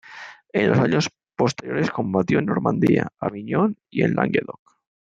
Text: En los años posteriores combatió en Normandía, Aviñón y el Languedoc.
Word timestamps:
En 0.51 0.67
los 0.71 0.79
años 0.79 1.11
posteriores 1.35 1.91
combatió 1.91 2.39
en 2.39 2.47
Normandía, 2.47 3.13
Aviñón 3.19 3.77
y 3.91 4.01
el 4.01 4.15
Languedoc. 4.15 4.79